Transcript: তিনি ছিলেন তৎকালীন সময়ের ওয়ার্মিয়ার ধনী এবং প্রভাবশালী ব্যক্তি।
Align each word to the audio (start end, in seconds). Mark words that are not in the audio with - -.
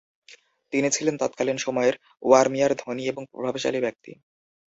তিনি 0.73 0.87
ছিলেন 0.89 1.15
তৎকালীন 1.17 1.57
সময়ের 1.57 1.95
ওয়ার্মিয়ার 2.23 2.71
ধনী 2.75 3.03
এবং 3.07 3.23
প্রভাবশালী 3.25 3.79
ব্যক্তি। 3.81 4.11